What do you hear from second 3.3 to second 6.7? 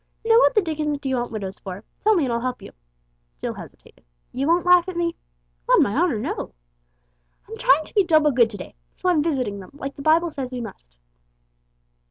Jill hesitated. "You won't laugh at me?" "On my honour, no."